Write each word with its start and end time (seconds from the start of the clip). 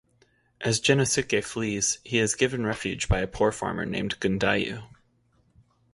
As 0.61 0.81
Gennosuke 0.81 1.43
flees, 1.43 1.99
he 2.03 2.17
is 2.17 2.33
given 2.33 2.65
refuge 2.65 3.07
by 3.07 3.19
a 3.19 3.27
poor 3.27 3.51
farmer 3.51 3.85
named 3.85 4.19
Gundayu. 4.19 4.85